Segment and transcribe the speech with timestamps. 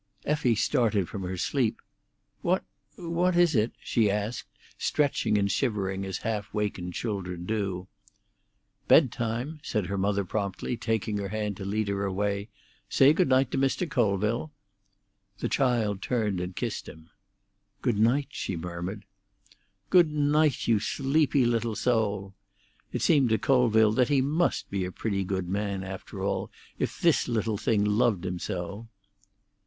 [0.25, 1.79] Effie started from her sleep.
[2.41, 7.87] "What—what is it?" she asked, stretching and shivering as half wakened children do.
[8.87, 12.49] "Bed time," said her mother promptly, taking her hand to lead her away.
[12.89, 13.87] "Say good night to Mr.
[13.87, 14.51] Colville."
[15.37, 17.11] The child turned and kissed him.
[17.83, 19.05] "Good night," she murmured.
[19.91, 22.33] "Good night, you sleepy little soul!"
[22.91, 26.49] It seemed to Colville that he must be a pretty good man, after all,
[26.79, 28.87] if this little thing loved him so.